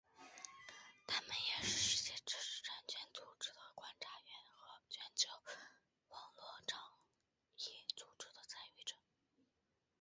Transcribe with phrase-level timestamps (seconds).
[1.05, 5.29] 他们也是世界知识产权组织的观察员和全球
[6.07, 6.79] 网络倡
[7.57, 8.95] 议组织的参与者。